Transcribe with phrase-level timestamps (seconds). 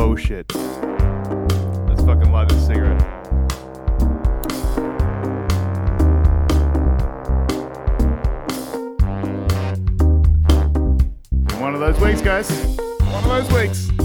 [0.00, 0.46] Oh shit.
[0.54, 3.02] Let's fucking light this cigarette.
[11.60, 12.48] One of those weeks, guys.
[13.00, 13.97] One of those weeks.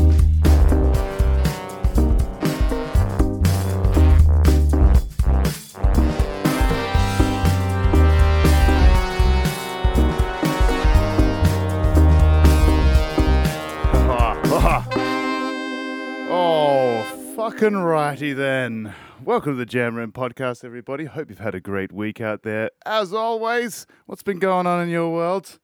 [17.63, 18.93] Fucking righty then.
[19.23, 21.05] Welcome to the Jam Room podcast, everybody.
[21.05, 22.69] Hope you've had a great week out there.
[22.85, 25.59] As always, what's been going on in your world?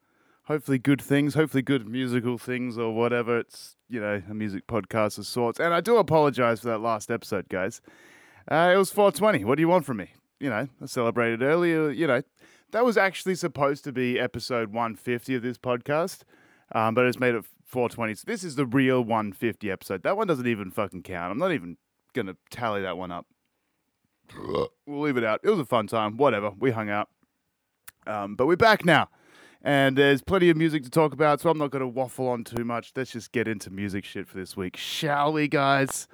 [0.45, 3.39] Hopefully, good things, hopefully, good musical things or whatever.
[3.39, 5.59] It's, you know, a music podcast of sorts.
[5.59, 7.81] And I do apologize for that last episode, guys.
[8.49, 9.43] Uh, it was 420.
[9.43, 10.11] What do you want from me?
[10.39, 11.91] You know, I celebrated earlier.
[11.91, 12.21] You know,
[12.71, 16.19] that was actually supposed to be episode 150 of this podcast,
[16.73, 18.15] um, but it's made it 420.
[18.15, 20.03] So this is the real 150 episode.
[20.03, 21.33] That one doesn't even fucking count.
[21.33, 21.75] I'm not even
[22.13, 23.25] to tally that one up.
[24.85, 25.41] We'll leave it out.
[25.43, 26.17] It was a fun time.
[26.17, 26.51] Whatever.
[26.51, 27.09] We hung out.
[28.05, 29.09] Um, but we're back now.
[29.61, 32.45] And there's plenty of music to talk about, so I'm not going to waffle on
[32.45, 32.93] too much.
[32.95, 36.07] Let's just get into music shit for this week, shall we, guys?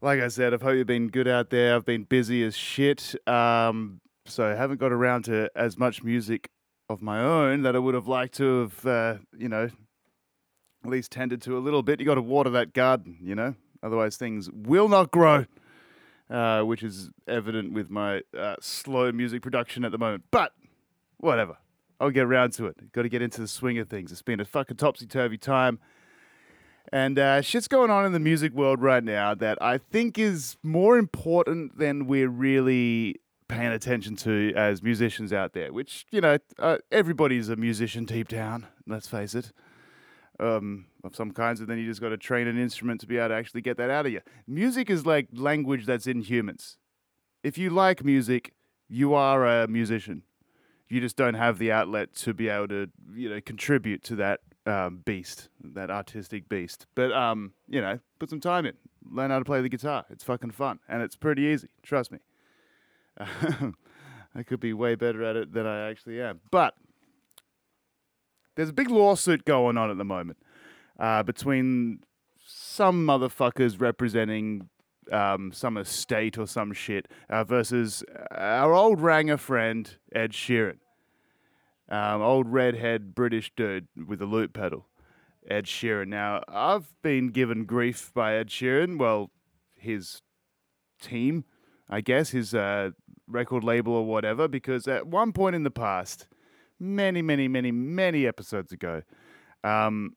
[0.00, 1.74] Like I said, I hope you've been good out there.
[1.74, 6.50] I've been busy as shit, um, so I haven't got around to as much music
[6.88, 9.68] of my own that I would have liked to have, uh, you know,
[10.84, 11.98] at least tended to a little bit.
[11.98, 15.46] You got to water that garden, you know, otherwise things will not grow,
[16.28, 20.24] uh, which is evident with my uh, slow music production at the moment.
[20.30, 20.52] But
[21.18, 21.58] whatever.
[22.00, 22.92] I'll get around to it.
[22.92, 24.10] Got to get into the swing of things.
[24.10, 25.78] It's been a fucking topsy turvy time.
[26.92, 30.56] And uh, shit's going on in the music world right now that I think is
[30.62, 33.16] more important than we're really
[33.48, 38.28] paying attention to as musicians out there, which, you know, uh, everybody's a musician deep
[38.28, 39.52] down, let's face it,
[40.40, 41.60] um, of some kinds.
[41.60, 43.76] And then you just got to train an instrument to be able to actually get
[43.78, 44.20] that out of you.
[44.46, 46.76] Music is like language that's in humans.
[47.42, 48.52] If you like music,
[48.88, 50.22] you are a musician
[50.90, 54.40] you just don't have the outlet to be able to you know contribute to that
[54.66, 56.86] um, beast, that artistic beast.
[56.94, 58.74] But um, you know, put some time in,
[59.10, 60.04] learn how to play the guitar.
[60.10, 61.68] It's fucking fun, and it's pretty easy.
[61.82, 62.18] Trust me.
[64.34, 66.74] I could be way better at it than I actually am, but
[68.56, 70.38] there's a big lawsuit going on at the moment
[71.00, 72.00] uh, between
[72.46, 74.68] some motherfuckers representing
[75.10, 80.78] um, some estate or some shit uh, versus our old ranger friend Ed Sheeran,
[81.88, 84.86] um, old redhead British dude with a loop pedal,
[85.48, 86.08] Ed Sheeran.
[86.08, 88.98] Now I've been given grief by Ed Sheeran.
[88.98, 89.30] Well,
[89.76, 90.22] his
[91.00, 91.44] team,
[91.88, 92.90] I guess, his uh,
[93.26, 96.28] record label or whatever, because at one point in the past,
[96.78, 99.02] many, many, many, many episodes ago,
[99.64, 100.14] um,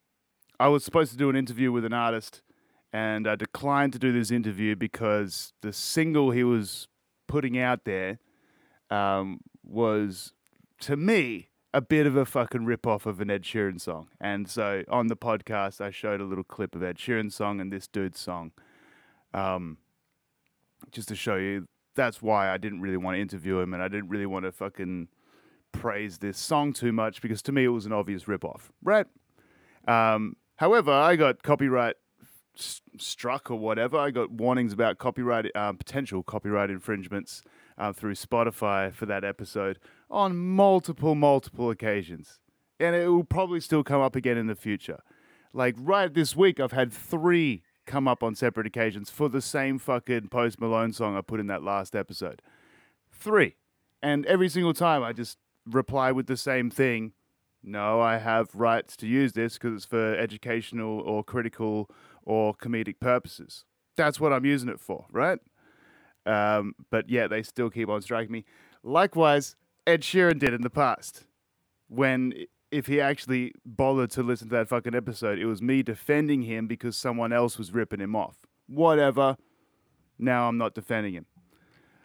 [0.60, 2.42] I was supposed to do an interview with an artist
[2.92, 6.88] and I declined to do this interview because the single he was
[7.28, 8.20] putting out there
[8.92, 10.34] um, was,
[10.82, 14.10] to me, a bit of a fucking rip off of an Ed Sheeran song.
[14.22, 17.74] And so on the podcast, I showed a little clip of Ed Sheeran's song and
[17.74, 18.52] this dude's song,
[19.34, 19.80] um,
[20.92, 23.88] just to show you that's why I didn't really want to interview him and I
[23.88, 25.08] didn't really want to fucking
[25.72, 29.08] praise this song too much because to me it was an obvious rip off, right?
[29.88, 31.98] Um, however, I got copyright
[32.56, 33.98] struck or whatever.
[33.98, 37.42] I got warnings about copyright um, potential copyright infringements
[37.78, 39.78] uh, through Spotify for that episode
[40.10, 42.40] on multiple multiple occasions,
[42.80, 45.02] and it will probably still come up again in the future.
[45.52, 49.78] Like right this week, I've had three come up on separate occasions for the same
[49.78, 52.42] fucking Post Malone song I put in that last episode.
[53.12, 53.58] Three,
[54.02, 57.12] and every single time I just reply with the same thing.
[57.64, 61.90] No, I have rights to use this because it's for educational or critical
[62.24, 63.64] or comedic purposes.
[63.96, 65.40] That's what I'm using it for, right?
[66.26, 68.44] Um, but yeah, they still keep on striking me.
[68.84, 69.56] Likewise,
[69.88, 71.24] Ed Sheeran did in the past.
[71.88, 72.34] When,
[72.72, 76.68] if he actually bothered to listen to that fucking episode, it was me defending him
[76.68, 78.38] because someone else was ripping him off.
[78.68, 79.38] Whatever.
[80.18, 81.26] Now I'm not defending him.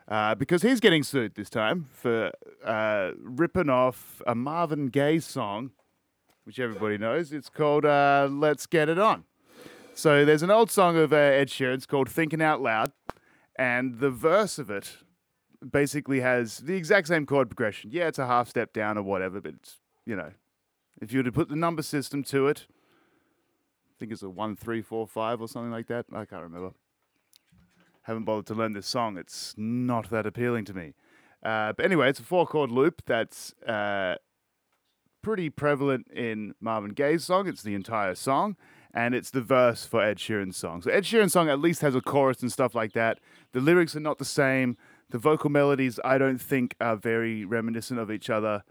[0.08, 2.32] Uh, because he's getting sued this time for
[2.64, 5.72] uh, ripping off a Marvin Gaye song,
[6.44, 7.30] which everybody knows.
[7.30, 9.24] It's called uh, Let's Get It On.
[9.92, 12.92] So there's an old song of uh, Ed Sheeran's called Thinking Out Loud,
[13.56, 14.96] and the verse of it
[15.70, 17.90] basically has the exact same chord progression.
[17.92, 19.76] Yeah, it's a half step down or whatever, but it's,
[20.06, 20.30] you know,
[21.02, 24.56] if you were to put the number system to it, I think it's a one,
[24.56, 26.06] three, four, five or something like that.
[26.12, 26.72] I can't remember.
[28.08, 29.18] Haven't bothered to learn this song.
[29.18, 30.94] It's not that appealing to me.
[31.42, 34.14] Uh, but anyway, it's a four chord loop that's uh,
[35.22, 37.46] pretty prevalent in Marvin Gaye's song.
[37.46, 38.56] It's the entire song.
[38.94, 40.82] and it's the verse for Ed Sheeran's song.
[40.82, 43.18] So Ed Sheeran's song at least has a chorus and stuff like that.
[43.52, 44.76] The lyrics are not the same.
[45.10, 48.62] The vocal melodies, I don't think, are very reminiscent of each other.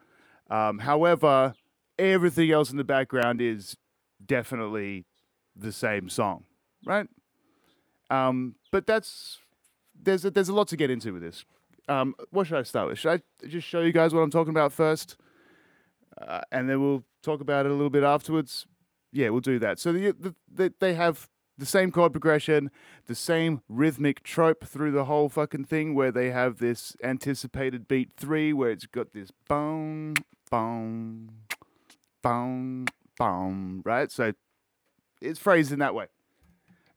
[0.49, 1.53] Um, however,
[1.97, 3.77] everything else in the background is
[4.23, 5.05] definitely
[5.55, 6.45] the same song,
[6.85, 7.07] right?
[8.09, 9.39] Um, but that's
[9.99, 11.45] there's a, there's a lot to get into with this.
[11.89, 12.99] Um, what should I start with?
[12.99, 15.15] Should I just show you guys what I'm talking about first,
[16.21, 18.67] uh, and then we'll talk about it a little bit afterwards?
[19.13, 19.79] Yeah, we'll do that.
[19.79, 22.69] So the, the, the, they have the same chord progression,
[23.07, 28.11] the same rhythmic trope through the whole fucking thing, where they have this anticipated beat
[28.17, 30.15] three, where it's got this boom,
[30.51, 31.29] boom,
[32.21, 32.85] boom,
[33.17, 34.11] boom, right?
[34.11, 34.33] So
[35.21, 36.07] it's phrased in that way.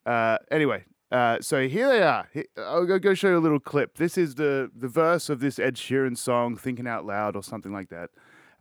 [0.04, 2.28] Uh, anyway, uh, so here they are.
[2.56, 3.96] I'll go, go show you a little clip.
[3.96, 7.72] This is the, the verse of this Ed Sheeran song, Thinking Out Loud, or something
[7.72, 8.10] like that.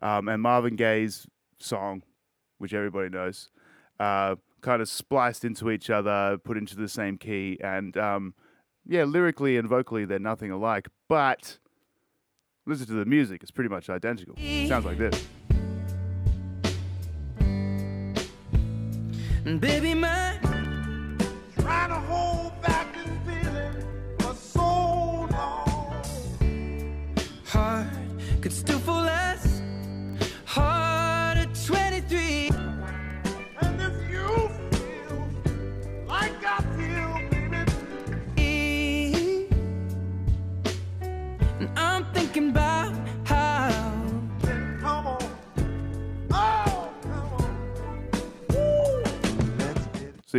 [0.01, 1.27] Um, and Marvin Gaye's
[1.59, 2.03] song,
[2.57, 3.49] which everybody knows,
[3.99, 7.59] uh, kind of spliced into each other, put into the same key.
[7.63, 8.33] And um,
[8.87, 10.87] yeah, lyrically and vocally, they're nothing alike.
[11.07, 11.59] But
[12.65, 14.35] listen to the music, it's pretty much identical.
[14.67, 15.27] sounds like this.
[19.43, 20.38] Baby, my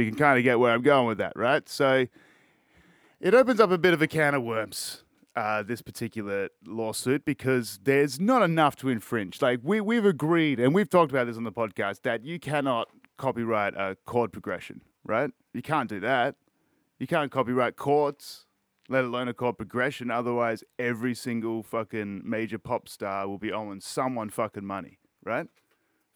[0.00, 1.68] you can kind of get where I'm going with that, right?
[1.68, 2.06] So
[3.20, 5.04] it opens up a bit of a can of worms,
[5.36, 9.42] uh, this particular lawsuit, because there's not enough to infringe.
[9.42, 12.88] Like we we've agreed, and we've talked about this on the podcast, that you cannot
[13.18, 15.30] copyright a chord progression, right?
[15.52, 16.36] You can't do that.
[16.98, 18.46] You can't copyright chords,
[18.88, 20.10] let alone a chord progression.
[20.10, 25.46] Otherwise, every single fucking major pop star will be owing someone fucking money, right?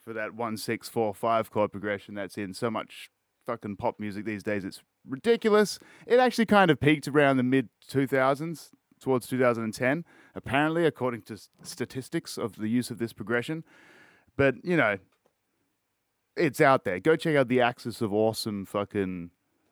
[0.02, 3.10] For that one six four five chord progression that's in so much
[3.46, 4.64] fucking pop music these days.
[4.64, 5.78] It's ridiculous.
[6.06, 8.70] It actually kind of peaked around the mid 2000s,
[9.04, 10.04] towards 2010,
[10.34, 13.62] apparently, according to statistics of the use of this progression.
[14.36, 14.98] But, you know,
[16.36, 16.98] it's out there.
[16.98, 19.30] Go check out the Axis of Awesome fucking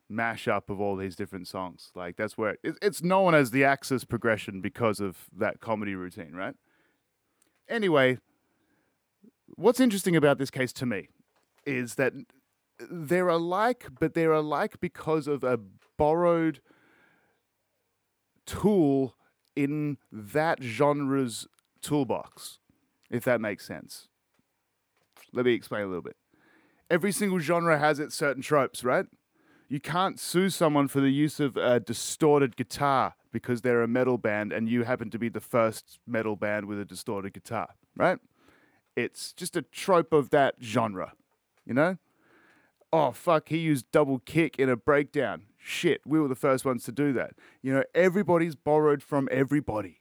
[0.09, 1.91] mashup of all these different songs.
[1.95, 6.33] Like, that's where it, it's known as the Axis progression because of that comedy routine,
[6.33, 6.55] right?
[7.67, 8.19] Anyway,
[9.55, 11.09] what's interesting about this case to me
[11.65, 12.13] is that
[12.79, 15.59] they're alike, but they're alike because of a
[15.97, 16.61] borrowed
[18.45, 19.15] tool
[19.55, 21.47] in that genre's
[21.81, 22.59] toolbox,
[23.09, 24.07] if that makes sense.
[25.31, 26.15] Let me explain a little bit.
[26.89, 29.05] Every single genre has its certain tropes, right?
[29.67, 34.17] You can't sue someone for the use of a distorted guitar because they're a metal
[34.17, 38.19] band and you happen to be the first metal band with a distorted guitar, right?
[38.95, 41.13] It's just a trope of that genre,
[41.65, 41.97] you know?
[42.93, 45.43] Oh fuck, he used double kick in a breakdown.
[45.57, 47.31] Shit, we were the first ones to do that.
[47.61, 49.97] You know, everybody's borrowed from everybody.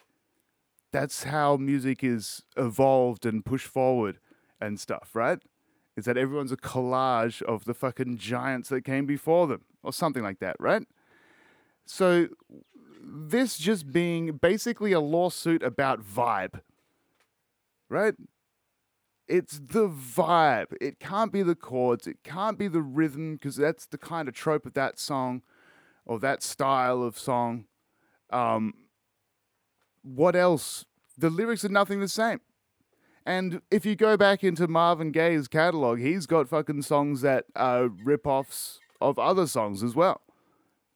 [0.92, 4.18] That's how music is evolved and pushed forward
[4.60, 5.38] and stuff, right?
[5.96, 10.22] Is that everyone's a collage of the fucking giants that came before them or something
[10.22, 10.82] like that, right?
[11.86, 12.28] So
[13.02, 16.60] this just being basically a lawsuit about vibe,
[17.88, 18.14] right?
[19.28, 20.74] It's the vibe.
[20.80, 22.06] It can't be the chords.
[22.06, 25.42] It can't be the rhythm because that's the kind of trope of that song
[26.04, 27.66] or that style of song.
[28.30, 28.74] Um,
[30.02, 30.84] what else?
[31.16, 32.40] The lyrics are nothing the same.
[33.24, 37.86] And if you go back into Marvin Gaye's catalog, he's got fucking songs that are
[37.86, 40.22] rip-offs of other songs as well.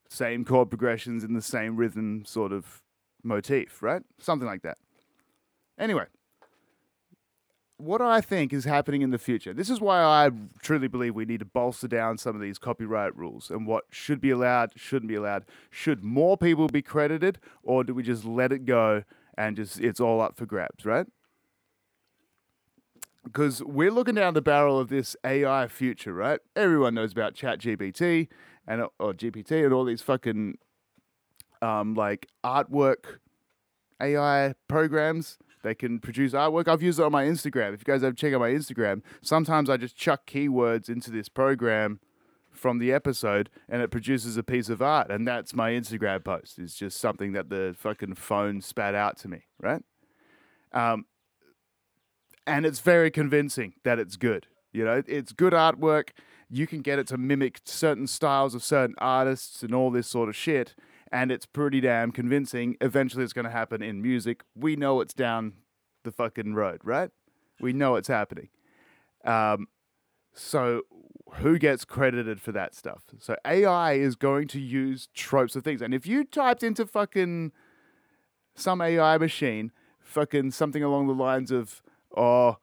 [0.09, 2.83] Same chord progressions in the same rhythm sort of
[3.23, 4.02] motif, right?
[4.18, 4.78] Something like that.
[5.78, 6.06] Anyway,
[7.78, 9.52] what I think is happening in the future.
[9.52, 10.30] This is why I
[10.62, 14.21] truly believe we need to bolster down some of these copyright rules and what should
[14.21, 15.45] be allowed, shouldn't be allowed.
[15.71, 19.04] Should more people be credited, or do we just let it go
[19.37, 21.06] and just it's all up for grabs, right?
[23.25, 26.40] Because we're looking down the barrel of this AI future, right?
[26.54, 28.28] Everyone knows about ChatGPT
[28.66, 30.59] and or GPT and all these fucking
[31.61, 33.18] um, like artwork
[34.00, 35.38] AI programs.
[35.66, 36.68] They can produce artwork.
[36.68, 37.75] I've used it on my Instagram.
[37.75, 41.28] If you guys ever check out my Instagram, sometimes I just chuck keywords into this
[41.28, 41.99] program
[42.52, 45.11] from the episode and it produces a piece of art.
[45.11, 46.61] And that's my Instagram post.
[46.61, 49.82] It's just something that the fucking phone spat out to me, right?
[50.70, 51.06] Um,
[52.46, 54.46] and it's very convincing that it's good.
[54.73, 56.11] You know, it's good artwork.
[56.49, 60.28] you can get it to mimic certain styles of certain artists and all this sort
[60.28, 60.76] of shit.
[61.12, 62.76] And it's pretty damn convincing.
[62.80, 64.42] Eventually, it's going to happen in music.
[64.54, 65.54] We know it's down
[66.04, 67.10] the fucking road, right?
[67.60, 68.48] We know it's happening.
[69.25, 69.68] Um,
[70.34, 70.82] so,
[71.34, 73.04] who gets credited for that stuff?
[73.18, 75.80] So, AI is going to use tropes of things.
[75.80, 77.52] And if you typed into fucking
[78.54, 81.82] some AI machine, fucking something along the lines of,
[82.16, 82.56] oh,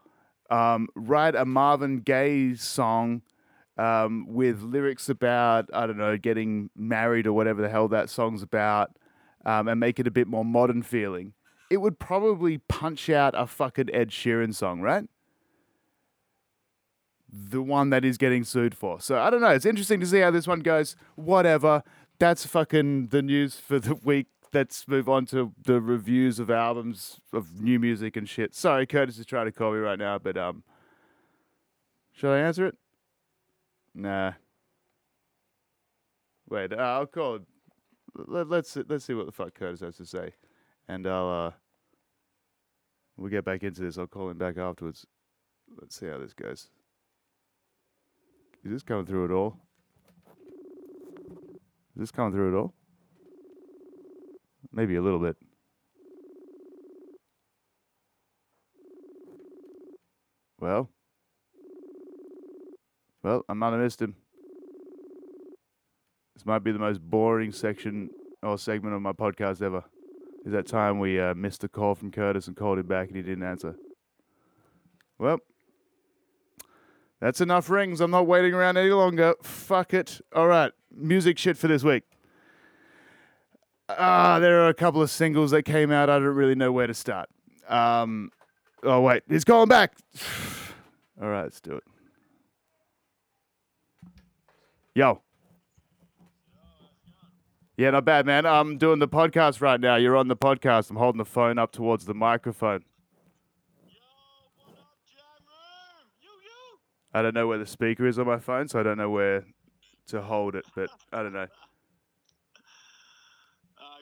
[0.49, 3.21] um, write a Marvin Gaye song
[3.77, 8.43] um, with lyrics about, I don't know, getting married or whatever the hell that song's
[8.43, 8.91] about,
[9.45, 11.33] um, and make it a bit more modern feeling,
[11.69, 15.05] it would probably punch out a fucking Ed Sheeran song, right?
[17.31, 19.01] The one that is getting sued for.
[19.01, 19.49] So I don't know.
[19.49, 20.95] It's interesting to see how this one goes.
[21.15, 21.83] Whatever.
[22.19, 24.27] That's fucking the news for the week.
[24.53, 28.53] Let's move on to the reviews of albums of new music and shit.
[28.53, 30.61] Sorry, Curtis is trying to call me right now, but um,
[32.11, 32.77] should I answer it?
[33.95, 34.33] Nah.
[36.49, 37.39] Wait, uh, I'll call.
[38.15, 40.33] Let, let's let's see what the fuck Curtis has to say,
[40.87, 41.51] and I'll uh,
[43.17, 43.97] we'll get back into this.
[43.97, 45.05] I'll call him back afterwards.
[45.79, 46.69] Let's see how this goes.
[48.63, 49.57] Is this coming through at all?
[51.95, 52.73] Is this coming through at all?
[54.71, 55.37] Maybe a little bit.
[60.59, 60.89] Well.
[63.23, 64.15] Well, I might have missed him.
[66.35, 68.09] This might be the most boring section
[68.41, 69.83] or segment of my podcast ever.
[70.45, 73.15] Is that time we uh, missed a call from Curtis and called him back and
[73.15, 73.75] he didn't answer?
[75.17, 75.39] Well,
[77.21, 78.01] that's enough rings.
[78.01, 79.35] I'm not waiting around any longer.
[79.41, 80.19] Fuck it.
[80.35, 82.03] All right, music shit for this week.
[83.87, 86.09] Ah, there are a couple of singles that came out.
[86.09, 87.29] I don't really know where to start.
[87.69, 88.31] Um,
[88.83, 89.93] oh wait, he's calling back.
[91.21, 91.83] All right, let's do it.
[94.95, 95.21] Yo.
[97.77, 98.45] Yeah, not bad, man.
[98.45, 99.95] I'm doing the podcast right now.
[99.95, 100.91] You're on the podcast.
[100.91, 102.83] I'm holding the phone up towards the microphone.
[107.15, 109.45] I don't know where the speaker is on my phone, so I don't know where
[110.07, 111.41] to hold it, but I don't know.
[111.41, 111.47] Uh,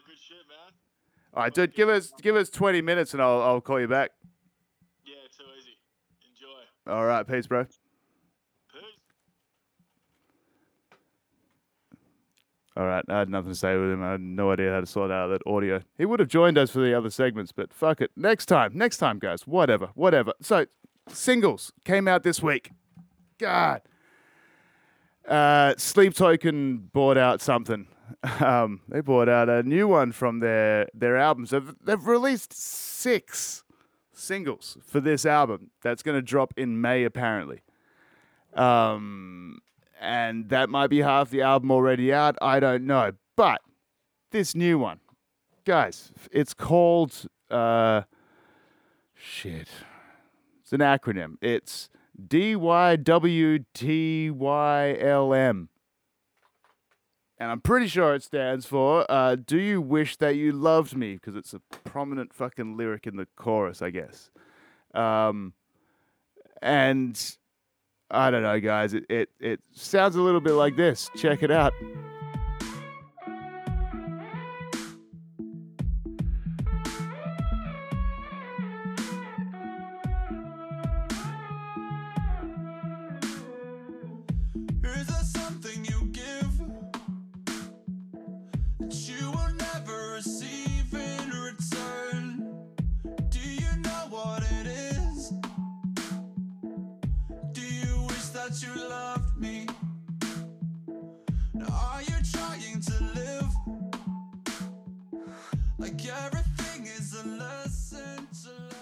[0.05, 0.73] good shit, man.
[1.33, 4.11] All right, dude, give us give us 20 minutes and I'll I'll call you back.
[5.05, 5.77] Yeah, too easy.
[6.29, 6.93] Enjoy.
[6.93, 7.65] All right, peace, bro.
[7.65, 7.75] Peace.
[12.81, 14.01] All right, I had nothing to say with him.
[14.01, 15.81] I had no idea how to sort out that audio.
[15.99, 18.09] He would have joined us for the other segments, but fuck it.
[18.15, 19.45] Next time, next time, guys.
[19.45, 20.33] Whatever, whatever.
[20.41, 20.65] So,
[21.07, 22.71] singles came out this week.
[23.37, 23.83] God.
[25.27, 27.87] Uh, Sleep Token bought out something.
[28.41, 31.45] Um, they bought out a new one from their their album.
[31.45, 33.63] They've, they've released six
[34.11, 35.71] singles for this album.
[35.81, 37.61] That's going to drop in May, apparently.
[38.53, 39.61] Um,
[40.01, 42.35] and that might be half the album already out.
[42.41, 43.13] I don't know.
[43.37, 43.61] But
[44.31, 44.99] this new one,
[45.63, 48.01] guys, it's called uh,
[49.13, 49.69] shit.
[50.61, 51.35] It's an acronym.
[51.41, 51.89] It's
[52.27, 55.69] D Y W T Y L M.
[57.37, 61.13] And I'm pretty sure it stands for uh, Do You Wish That You Loved Me?
[61.13, 64.29] Because it's a prominent fucking lyric in the chorus, I guess.
[64.93, 65.53] Um,
[66.61, 67.37] and
[68.11, 68.93] I don't know, guys.
[68.93, 71.09] It, it, it sounds a little bit like this.
[71.15, 71.73] Check it out.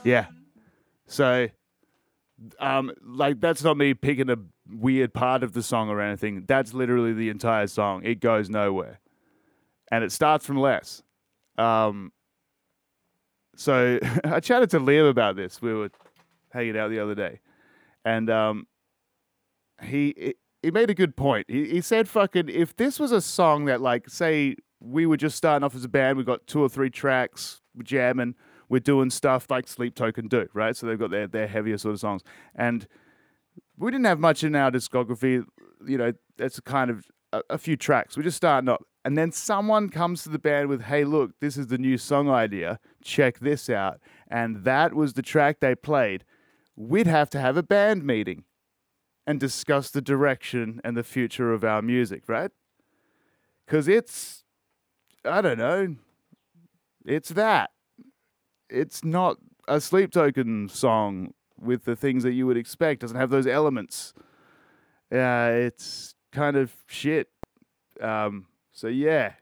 [0.03, 0.27] Yeah.
[1.07, 1.49] So,
[2.59, 4.37] um, like that's not me picking a
[4.69, 6.45] weird part of the song or anything.
[6.47, 8.03] That's literally the entire song.
[8.03, 8.99] It goes nowhere,
[9.91, 11.03] and it starts from less.
[11.57, 12.11] Um,
[13.55, 15.61] so I chatted to Liam about this.
[15.61, 15.89] We were
[16.51, 17.39] hanging out the other day,
[18.05, 18.67] and um,
[19.81, 21.47] he he made a good point.
[21.49, 25.35] He he said, "Fucking, if this was a song that like say we were just
[25.35, 28.35] starting off as a band, we got two or three tracks, jamming."
[28.69, 30.75] We're doing stuff like Sleep Token do, right?
[30.77, 32.21] So they've got their, their heavier sort of songs.
[32.55, 32.87] And
[33.77, 35.43] we didn't have much in our discography.
[35.85, 38.15] You know, that's kind of a, a few tracks.
[38.15, 38.83] We're just starting up.
[39.03, 42.29] And then someone comes to the band with, hey, look, this is the new song
[42.29, 42.79] idea.
[43.03, 43.99] Check this out.
[44.29, 46.23] And that was the track they played.
[46.75, 48.43] We'd have to have a band meeting.
[49.29, 52.49] and discuss the direction and the future of our music, right?
[53.63, 54.43] Because it's,
[55.23, 55.97] I don't know,
[57.05, 57.69] it's that.
[58.69, 63.01] It's not a Sleep Token song with the things that you would expect.
[63.01, 64.13] Doesn't have those elements.
[65.11, 67.29] Uh, it's kind of shit.
[68.01, 69.33] Um, so yeah,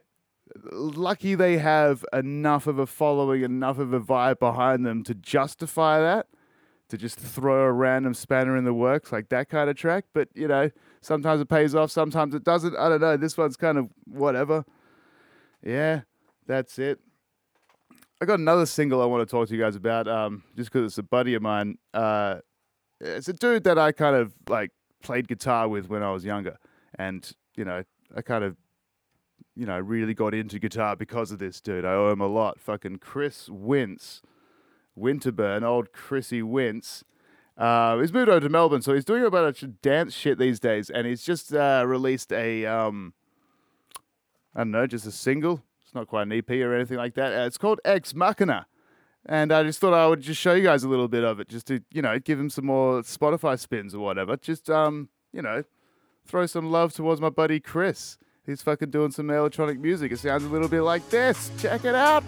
[0.71, 5.99] lucky they have enough of a following, enough of a vibe behind them to justify
[5.99, 6.27] that.
[6.89, 10.29] To just throw a random spanner in the works like that kind of track, but
[10.33, 12.77] you know, sometimes it pays off, sometimes it doesn't.
[12.77, 13.17] I don't know.
[13.17, 14.63] This one's kind of whatever.
[15.61, 16.03] Yeah,
[16.45, 17.01] that's it.
[18.19, 20.91] I got another single I want to talk to you guys about, um, just because
[20.91, 21.77] it's a buddy of mine.
[21.93, 22.37] Uh,
[22.99, 24.71] it's a dude that I kind of like
[25.03, 26.57] played guitar with when I was younger,
[26.97, 27.83] and you know,
[28.15, 28.57] I kind of,
[29.55, 31.85] you know, really got into guitar because of this dude.
[31.85, 32.59] I owe him a lot.
[32.59, 34.23] Fucking Chris Wints,
[34.97, 37.03] Winterburn, old Chrissy Wints.
[37.55, 40.59] Uh, he's moved over to Melbourne, so he's doing a bunch of dance shit these
[40.59, 43.13] days, and he's just uh, released a, um,
[44.55, 45.63] I don't know, just a single.
[45.87, 47.31] It's not quite an EP or anything like that.
[47.31, 48.67] Uh, it's called Ex Machina.
[49.25, 51.47] And I just thought I would just show you guys a little bit of it,
[51.47, 54.35] just to, you know, give him some more Spotify spins or whatever.
[54.35, 55.63] Just, um, you know,
[56.25, 58.17] throw some love towards my buddy Chris.
[58.45, 60.11] He's fucking doing some electronic music.
[60.11, 61.51] It sounds a little bit like this.
[61.57, 62.23] Check it out.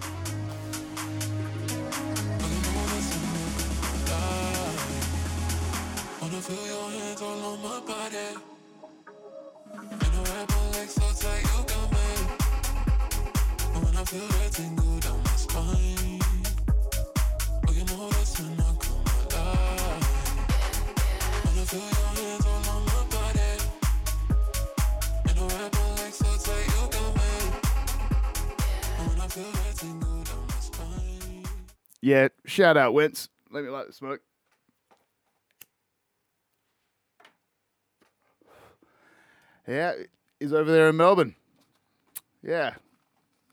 [32.01, 33.29] Yeah, shout out, Wints.
[33.51, 34.21] Let me light the smoke.
[39.67, 39.93] Yeah,
[40.39, 41.35] he's over there in Melbourne.
[42.41, 42.75] Yeah,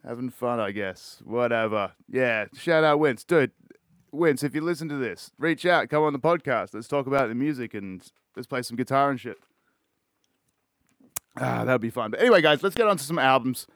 [0.06, 1.20] having fun, I guess.
[1.24, 1.92] Whatever.
[2.08, 3.24] Yeah, shout out, Wints.
[3.24, 3.50] Dude,
[4.12, 6.72] Wints, if you listen to this, reach out, come on the podcast.
[6.72, 8.02] Let's talk about the music and
[8.34, 9.36] let's play some guitar and shit.
[11.38, 12.10] Ah, that'd be fun.
[12.10, 13.66] But anyway, guys, let's get on to some albums.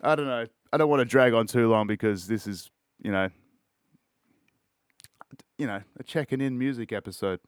[0.00, 0.46] I don't know.
[0.72, 2.70] I don't want to drag on too long because this is,
[3.02, 3.30] you know,
[5.60, 7.38] you know, a checking in music episode.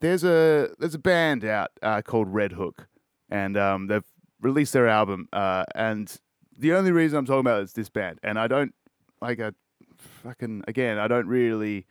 [0.00, 2.86] There's a there's a band out uh, called Red Hook,
[3.28, 4.04] and um, they've
[4.40, 5.28] released their album.
[5.32, 6.16] Uh, and
[6.56, 8.72] the only reason I'm talking about is this band, and I don't
[9.20, 9.52] like a
[9.96, 10.96] fucking again.
[10.96, 11.86] I don't really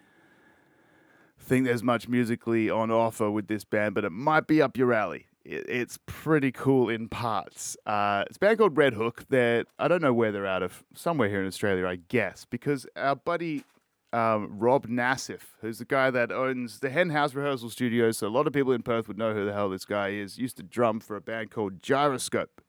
[1.38, 4.94] think there's much musically on offer with this band, but it might be up your
[4.94, 5.26] alley.
[5.44, 7.76] It, it's pretty cool in parts.
[7.86, 9.26] Uh, it's a band called Red Hook.
[9.28, 10.86] They're I don't know where they're out of.
[10.96, 13.66] Somewhere here in Australia, I guess, because our buddy
[14.14, 18.18] um, Rob Nassif, who's the guy that owns the Hen House Rehearsal Studios.
[18.18, 20.38] So a lot of people in Perth would know who the hell this guy is.
[20.38, 22.62] Used to drum for a band called Gyroscope.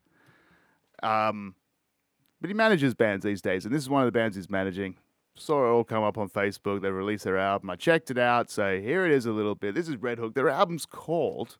[1.01, 1.55] Um,
[2.39, 4.95] but he manages bands these days, and this is one of the bands he's managing.
[5.35, 6.81] Saw it all come up on Facebook.
[6.81, 7.69] They released their album.
[7.69, 8.51] I checked it out.
[8.51, 9.73] So here it is a little bit.
[9.73, 10.35] This is Red Hook.
[10.35, 11.57] Their album's called.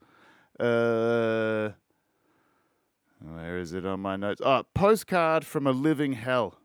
[0.60, 1.70] Uh,
[3.20, 4.42] where is it on my notes?
[4.46, 6.60] Oh, Postcard from a Living Hell.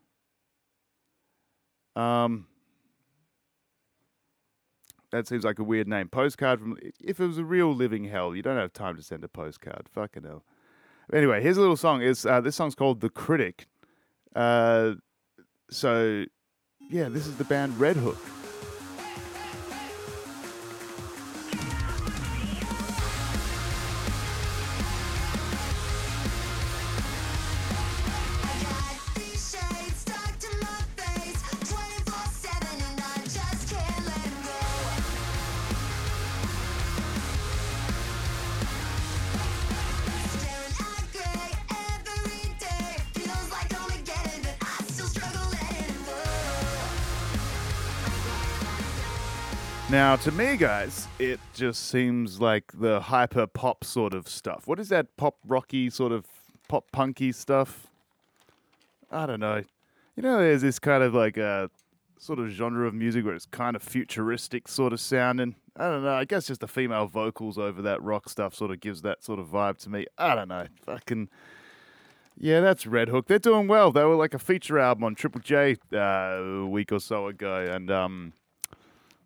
[1.95, 2.47] Um,
[5.11, 6.09] that seems like a weird name.
[6.09, 6.77] Postcard from.
[6.99, 9.87] If it was a real living hell, you don't have time to send a postcard.
[9.91, 10.43] Fucking hell.
[11.11, 12.01] Anyway, here's a little song.
[12.01, 13.67] It's uh, this song's called "The Critic."
[14.35, 14.93] Uh,
[15.71, 16.25] so,
[16.89, 18.17] yeah, this is the band Red Hook.
[50.09, 54.65] Now, to me, guys, it just seems like the hyper pop sort of stuff.
[54.65, 56.25] What is that pop rocky sort of
[56.67, 57.85] pop punky stuff?
[59.11, 59.63] I don't know.
[60.15, 61.69] You know, there's this kind of like a
[62.17, 65.53] sort of genre of music where it's kind of futuristic sort of sounding.
[65.77, 66.15] I don't know.
[66.15, 69.37] I guess just the female vocals over that rock stuff sort of gives that sort
[69.37, 70.07] of vibe to me.
[70.17, 70.65] I don't know.
[70.87, 71.29] Fucking.
[72.35, 73.27] Yeah, that's Red Hook.
[73.27, 73.91] They're doing well.
[73.91, 77.57] They were like a feature album on Triple J uh, a week or so ago,
[77.71, 78.33] and um,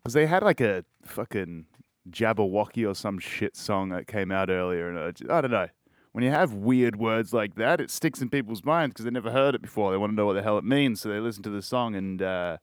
[0.04, 1.64] because they had like a fucking
[2.10, 5.68] Jabberwocky or some shit song that came out earlier, and I, just, I don't know.
[6.12, 9.32] When you have weird words like that, it sticks in people's minds because they never
[9.32, 9.90] heard it before.
[9.90, 11.94] They want to know what the hell it means, so they listen to the song
[11.94, 12.58] and uh,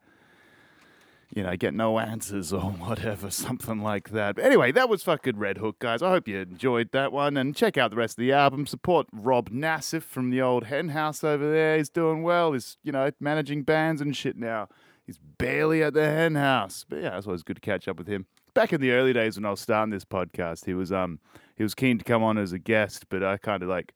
[1.35, 4.35] you know, get no answers or whatever, something like that.
[4.35, 6.03] But anyway, that was fucking Red Hook, guys.
[6.03, 8.67] I hope you enjoyed that one and check out the rest of the album.
[8.67, 11.77] Support Rob Nassif from the old hen house over there.
[11.77, 12.53] He's doing well.
[12.53, 14.67] He's, you know, managing bands and shit now.
[15.05, 16.85] He's barely at the hen house.
[16.87, 18.25] But yeah, it's always good to catch up with him.
[18.53, 21.19] Back in the early days when I was starting this podcast, he was um
[21.55, 23.93] he was keen to come on as a guest, but I kind of like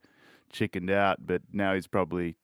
[0.51, 1.25] chickened out.
[1.25, 2.37] But now he's probably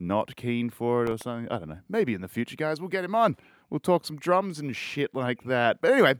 [0.00, 1.50] not keen for it or something.
[1.50, 1.78] I don't know.
[1.88, 3.36] Maybe in the future, guys, we'll get him on.
[3.70, 5.80] We'll talk some drums and shit like that.
[5.80, 6.14] But anyway,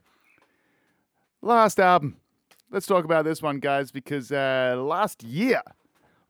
[1.40, 2.16] last album.
[2.70, 5.62] Let's talk about this one, guys, because uh, last year,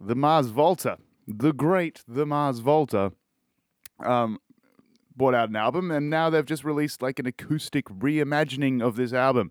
[0.00, 3.12] the Mars Volta, the great the Mars Volta,
[3.98, 4.38] um,
[5.18, 9.12] brought out an album, and now they've just released like an acoustic reimagining of this
[9.12, 9.50] album.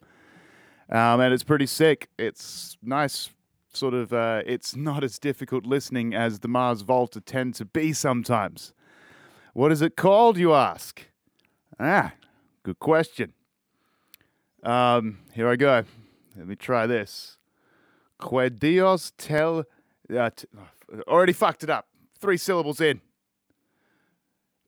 [0.90, 2.10] Um, and it's pretty sick.
[2.18, 3.30] It's nice,
[3.74, 4.14] sort of.
[4.14, 8.74] Uh, it's not as difficult listening as the Mars Volta tend to be sometimes.
[9.54, 11.02] What is it called, you ask?
[11.80, 12.14] Ah,
[12.64, 13.34] good question.
[14.64, 15.84] Um, here I go.
[16.36, 17.38] Let me try this.
[18.20, 19.66] Que Dios tel.
[20.14, 20.48] Uh, t-
[21.08, 21.88] already fucked it up.
[22.20, 23.02] Three syllables in.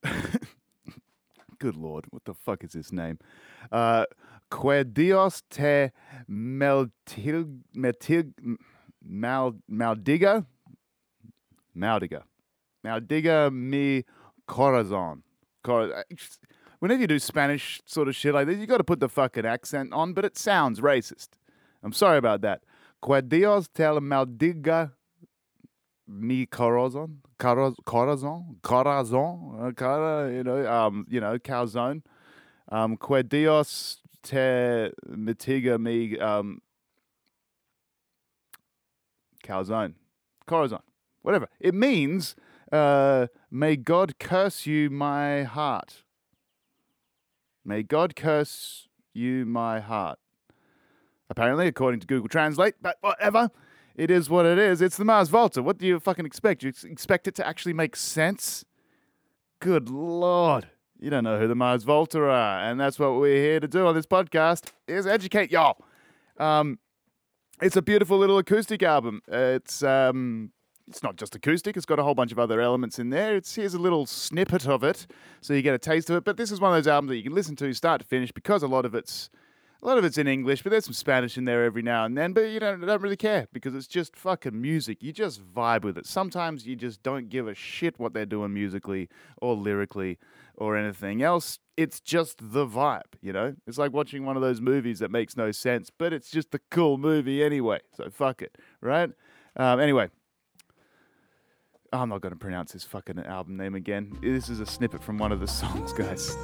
[1.60, 3.20] Good lord, what the fuck is his name?
[3.72, 4.06] Uh,
[4.50, 5.92] que Dios te
[6.30, 8.34] meltil, meltil,
[9.04, 10.46] mal, maldiga?
[11.78, 12.24] Maldiga.
[12.86, 14.04] Maldiga mi
[14.48, 15.24] corazon.
[15.64, 16.06] Cor-
[16.80, 19.46] Whenever you do Spanish sort of shit like this, you got to put the fucking
[19.46, 21.30] accent on, but it sounds racist.
[21.84, 22.62] I'm sorry about that.
[23.04, 24.92] Que Dios te maldiga
[26.10, 32.02] mi corazon, coraz- corazon, corazon, cara, you know, um, you know, calzone.
[32.72, 36.62] Um, que Dios te mitiga mi um,
[39.44, 39.94] calzone,
[40.48, 40.82] corazon,
[41.22, 41.48] whatever.
[41.60, 42.36] It means,
[42.72, 46.04] uh, may God curse you, my heart.
[47.64, 50.18] May God curse you, my heart.
[51.30, 53.52] Apparently, according to Google Translate, but whatever.
[54.00, 54.82] It is what it is.
[54.82, 55.62] It's the Mars Volta.
[55.62, 56.64] What do you fucking expect?
[56.64, 58.64] You ex- expect it to actually make sense?
[59.60, 60.70] Good lord.
[61.02, 63.86] You don't know who the Mars Volta are, and that's what we're here to do
[63.86, 65.84] on this podcast is educate y'all.
[66.38, 66.80] Um,
[67.62, 69.22] it's a beautiful little acoustic album.
[69.28, 70.54] It's um,
[70.88, 73.36] it's not just acoustic; it's got a whole bunch of other elements in there.
[73.36, 75.08] It's here's a little snippet of it,
[75.42, 76.24] so you get a taste of it.
[76.24, 78.32] But this is one of those albums that you can listen to start to finish
[78.32, 79.30] because a lot of it's
[79.82, 82.18] a lot of it's in English, but there's some Spanish in there every now and
[82.18, 82.34] then.
[82.34, 85.02] But you don't don't really care because it's just fucking music.
[85.02, 86.06] You just vibe with it.
[86.06, 90.18] Sometimes you just don't give a shit what they're doing musically or lyrically
[90.60, 91.60] or anything else.
[91.78, 93.56] It's just the vibe, you know?
[93.66, 96.60] It's like watching one of those movies that makes no sense, but it's just a
[96.70, 97.80] cool movie anyway.
[97.96, 99.10] So fuck it, right?
[99.56, 100.10] Um, anyway,
[101.94, 104.18] I'm not going to pronounce this fucking album name again.
[104.22, 106.36] This is a snippet from one of the songs, guys.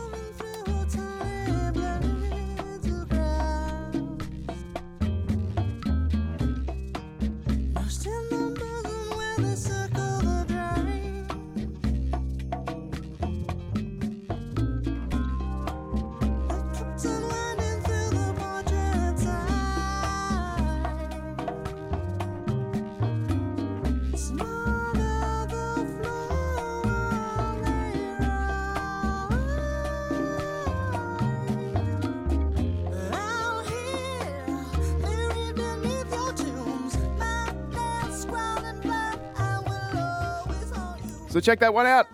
[41.45, 42.07] Check that one out.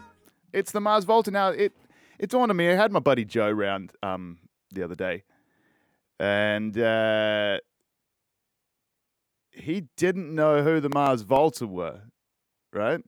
[0.52, 1.32] It's the Mars Volta.
[1.32, 1.72] Now it
[2.20, 2.70] it dawned on me.
[2.70, 4.40] I had my buddy Joe round um,
[4.72, 5.24] the other day,
[6.20, 7.60] and uh,
[9.52, 12.02] he didn't know who the Mars Volta were,
[12.74, 13.00] right?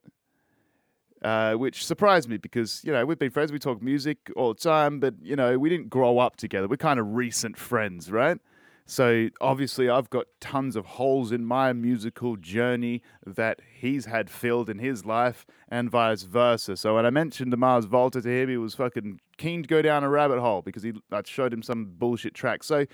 [1.21, 3.51] Uh, which surprised me because you know we've been friends.
[3.51, 6.69] We talk music all the time, but you know we didn't grow up together.
[6.69, 8.37] We're kind of recent friends, right?
[8.85, 14.69] So obviously, I've got tons of holes in my musical journey that he's had filled
[14.69, 16.75] in his life, and vice versa.
[16.75, 19.81] So when I mentioned the Mars Volta to him, he was fucking keen to go
[19.81, 22.63] down a rabbit hole because he I showed him some bullshit track.
[22.63, 22.85] So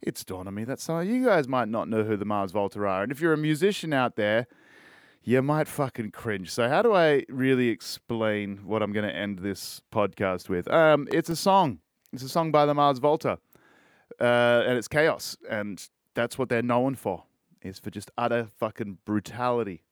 [0.00, 2.52] it's dawned on me that some of you guys might not know who the Mars
[2.52, 4.46] Volta are, and if you're a musician out there,
[5.22, 6.50] you might fucking cringe.
[6.50, 10.66] So how do I really explain what I'm going to end this podcast with?
[10.68, 11.80] Um, it's a song.
[12.12, 13.38] It's a song by the Mars Volta
[14.20, 17.24] uh, and it's chaos, and that's what they're known for,
[17.62, 19.82] is for just utter fucking brutality.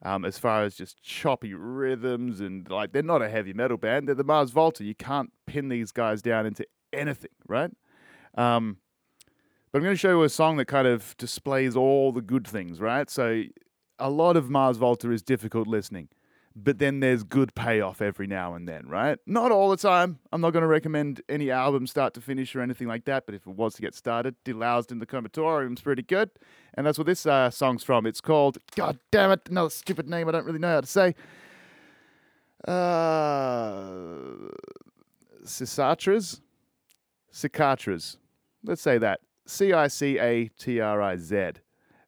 [0.00, 4.06] Um, as far as just choppy rhythms and like they're not a heavy metal band,
[4.06, 4.84] they're the Mars Volta.
[4.84, 7.72] You can't pin these guys down into anything, right?
[8.36, 8.76] Um,
[9.72, 12.46] but I'm going to show you a song that kind of displays all the good
[12.46, 13.10] things, right?
[13.10, 13.42] So
[13.98, 16.08] a lot of Mars Volta is difficult listening,
[16.64, 19.18] but then there's good payoff every now and then, right?
[19.26, 20.18] Not all the time.
[20.32, 23.34] I'm not going to recommend any album start to finish or anything like that, but
[23.34, 26.30] if it was to get started, Deloused in the Comatorium's pretty good.
[26.74, 28.06] And that's what this uh, song's from.
[28.06, 31.14] It's called, God damn it, another stupid name I don't really know how to say.
[32.66, 34.50] Uh,
[35.44, 36.40] Cicatras?
[37.32, 38.16] Cicatras.
[38.64, 39.20] Let's say that.
[39.46, 41.52] C I C A T R I Z.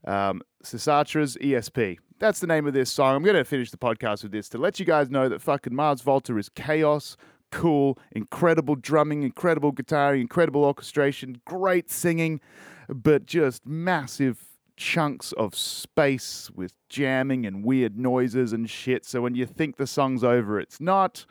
[0.04, 1.98] Um, Cicatras ESP.
[2.20, 3.16] That's the name of this song.
[3.16, 5.74] I'm going to finish the podcast with this to let you guys know that fucking
[5.74, 7.16] Mars Volta is chaos,
[7.50, 12.42] cool, incredible drumming, incredible guitar, incredible orchestration, great singing,
[12.90, 14.44] but just massive
[14.76, 19.06] chunks of space with jamming and weird noises and shit.
[19.06, 21.24] So when you think the song's over, it's not.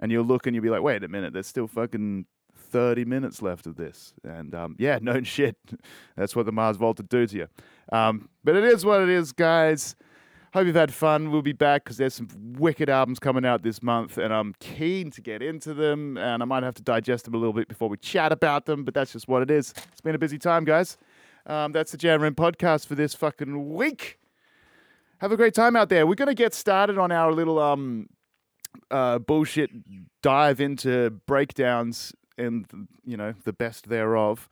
[0.00, 2.26] And you'll look and you'll be like, wait a minute, there's still fucking
[2.56, 4.12] 30 minutes left of this.
[4.24, 5.56] And um, yeah, no shit.
[6.16, 7.46] That's what the Mars Volta do to you.
[7.92, 9.94] Um, but it is what it is, guys.
[10.52, 11.30] Hope you've had fun.
[11.30, 15.10] We'll be back because there's some wicked albums coming out this month, and I'm keen
[15.12, 16.18] to get into them.
[16.18, 18.84] And I might have to digest them a little bit before we chat about them,
[18.84, 19.72] but that's just what it is.
[19.92, 20.98] It's been a busy time, guys.
[21.46, 24.18] Um, that's the Jam Room podcast for this fucking week.
[25.22, 26.06] Have a great time out there.
[26.06, 28.08] We're gonna get started on our little um
[28.90, 29.70] uh, bullshit
[30.22, 32.66] dive into breakdowns and
[33.04, 34.50] you know the best thereof,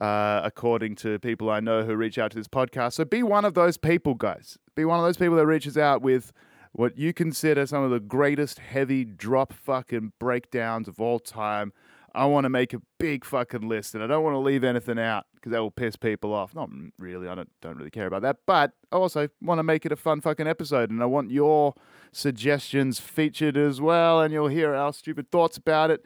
[0.00, 2.94] uh, according to people I know who reach out to this podcast.
[2.94, 4.58] So be one of those people, guys.
[4.74, 6.32] Be one of those people that reaches out with
[6.72, 11.72] what you consider some of the greatest heavy drop fucking breakdowns of all time.
[12.14, 14.98] I want to make a big fucking list, and I don't want to leave anything
[14.98, 16.54] out because that will piss people off.
[16.54, 19.86] Not really, I don't don't really care about that, but I also want to make
[19.86, 21.74] it a fun fucking episode, and I want your
[22.10, 26.04] suggestions featured as well, and you'll hear our stupid thoughts about it.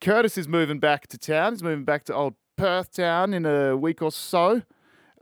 [0.00, 1.52] Curtis is moving back to town.
[1.52, 4.62] He's moving back to old Perth town in a week or so.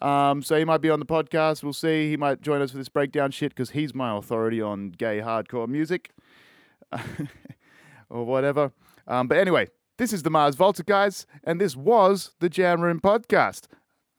[0.03, 1.63] Um, so he might be on the podcast.
[1.63, 2.11] We'll see.
[2.11, 5.69] He might join us for this breakdown shit because he's my authority on gay hardcore
[5.69, 6.11] music
[8.11, 8.73] or whatever.
[9.07, 13.01] Um, but anyway, this is the Mars Volta, guys, and this was the Jam Room
[13.01, 13.69] podcast.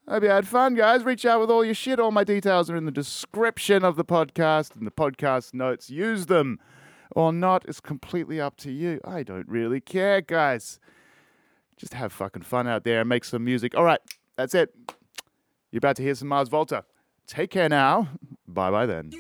[0.10, 1.04] Hope you had fun, guys.
[1.04, 2.00] Reach out with all your shit.
[2.00, 5.90] All my details are in the description of the podcast and the podcast notes.
[5.90, 6.60] Use them
[7.12, 7.66] or not.
[7.68, 9.02] It's completely up to you.
[9.04, 10.80] I don't really care, guys.
[11.76, 13.76] Just have fucking fun out there and make some music.
[13.76, 14.00] All right,
[14.38, 14.74] that's it.
[15.72, 16.84] You're about to hear some Mars Volta.
[17.28, 18.10] Take care now.
[18.48, 19.12] Bye bye then.